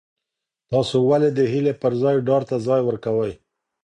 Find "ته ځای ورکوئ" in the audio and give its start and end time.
2.49-3.33